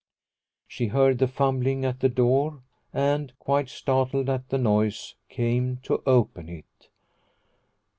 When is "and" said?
2.91-3.37